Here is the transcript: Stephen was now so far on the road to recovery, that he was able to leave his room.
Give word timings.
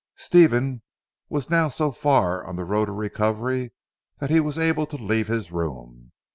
Stephen 0.17 0.81
was 1.29 1.51
now 1.51 1.69
so 1.69 1.91
far 1.91 2.43
on 2.43 2.55
the 2.55 2.65
road 2.65 2.85
to 2.87 2.91
recovery, 2.91 3.69
that 4.17 4.31
he 4.31 4.39
was 4.39 4.57
able 4.57 4.87
to 4.87 4.95
leave 4.97 5.27
his 5.27 5.51
room. 5.51 6.11